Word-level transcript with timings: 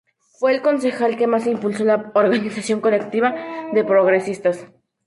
Fue 0.39 0.51
el 0.51 0.63
concejal 0.63 1.15
que 1.15 1.27
más 1.27 1.45
impulso 1.45 1.83
la 1.85 2.11
organización 2.15 2.81
colectiva 2.81 3.35
de 3.71 3.83
Progresistas. 3.83 4.65